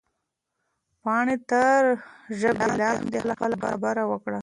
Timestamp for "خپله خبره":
3.25-4.03